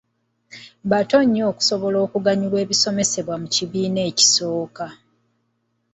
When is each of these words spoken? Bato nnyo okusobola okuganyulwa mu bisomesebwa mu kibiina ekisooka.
Bato 0.91 1.17
nnyo 1.23 1.43
okusobola 1.51 1.97
okuganyulwa 2.05 2.61
mu 2.63 2.67
bisomesebwa 2.71 3.35
mu 3.41 3.47
kibiina 3.55 4.01
ekisooka. 4.11 4.85